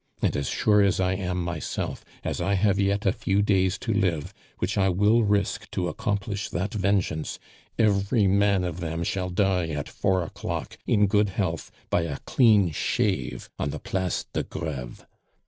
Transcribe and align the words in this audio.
And 0.19 0.35
as 0.35 0.49
sure 0.49 0.81
as 0.81 0.99
I 0.99 1.13
am 1.13 1.43
myself, 1.43 2.03
as 2.23 2.41
I 2.41 2.55
have 2.55 2.79
yet 2.79 3.05
a 3.05 3.11
few 3.11 3.43
days 3.43 3.77
to 3.77 3.93
live, 3.93 4.33
which 4.57 4.75
I 4.75 4.89
will 4.89 5.21
risk 5.23 5.69
to 5.73 5.87
accomplish 5.87 6.49
that 6.49 6.73
vengeance, 6.73 7.37
every 7.77 8.25
man 8.25 8.63
of 8.63 8.79
them 8.79 9.03
shall 9.03 9.29
die 9.29 9.67
at 9.67 9.87
four 9.87 10.23
o'clock, 10.23 10.79
in 10.87 11.05
good 11.05 11.29
health, 11.29 11.69
by 11.91 12.01
a 12.01 12.17
clean 12.25 12.71
shave 12.71 13.47
on 13.59 13.69
the 13.69 13.77
Place 13.79 14.25
de 14.33 14.41
Greve." 14.41 15.05